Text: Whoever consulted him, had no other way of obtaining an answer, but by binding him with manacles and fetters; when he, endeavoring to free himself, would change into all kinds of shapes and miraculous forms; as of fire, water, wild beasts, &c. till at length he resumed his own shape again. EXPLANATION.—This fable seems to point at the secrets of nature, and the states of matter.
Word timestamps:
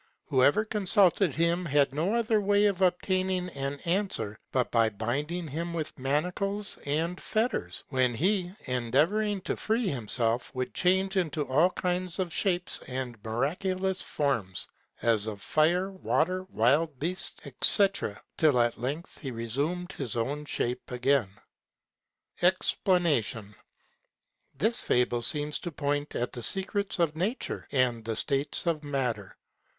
Whoever 0.29 0.65
consulted 0.65 1.35
him, 1.35 1.63
had 1.65 1.93
no 1.93 2.15
other 2.15 2.41
way 2.41 2.65
of 2.65 2.81
obtaining 2.81 3.49
an 3.49 3.79
answer, 3.85 4.39
but 4.51 4.71
by 4.71 4.89
binding 4.89 5.47
him 5.47 5.75
with 5.75 5.99
manacles 5.99 6.79
and 6.87 7.21
fetters; 7.21 7.83
when 7.89 8.15
he, 8.15 8.51
endeavoring 8.65 9.41
to 9.41 9.55
free 9.55 9.87
himself, 9.89 10.49
would 10.55 10.73
change 10.73 11.17
into 11.17 11.43
all 11.47 11.69
kinds 11.69 12.17
of 12.17 12.33
shapes 12.33 12.79
and 12.87 13.23
miraculous 13.23 14.01
forms; 14.01 14.67
as 15.03 15.27
of 15.27 15.39
fire, 15.39 15.91
water, 15.91 16.45
wild 16.45 16.97
beasts, 16.97 17.39
&c. 17.61 17.89
till 18.37 18.59
at 18.59 18.79
length 18.79 19.19
he 19.19 19.29
resumed 19.29 19.91
his 19.91 20.15
own 20.17 20.45
shape 20.45 20.89
again. 20.89 21.29
EXPLANATION.—This 22.41 24.81
fable 24.81 25.21
seems 25.21 25.59
to 25.59 25.71
point 25.71 26.15
at 26.15 26.33
the 26.33 26.41
secrets 26.41 26.97
of 26.97 27.15
nature, 27.15 27.67
and 27.71 28.03
the 28.03 28.15
states 28.15 28.65
of 28.65 28.83
matter. 28.83 29.37